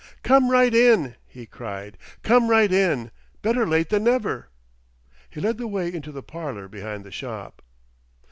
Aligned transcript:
"Come 0.23 0.49
right 0.49 0.73
in!" 0.73 1.15
he 1.27 1.45
cried—"come 1.45 2.47
right 2.47 2.71
in! 2.71 3.11
Better 3.43 3.67
late 3.67 3.89
than 3.89 4.05
never!" 4.05 4.47
and 5.31 5.43
led 5.43 5.59
the 5.59 5.67
way 5.67 5.93
into 5.93 6.11
the 6.11 6.23
parlour 6.23 6.67
behind 6.67 7.03
the 7.03 7.11
shop. 7.11 7.61